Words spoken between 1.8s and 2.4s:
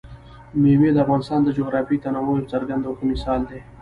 تنوع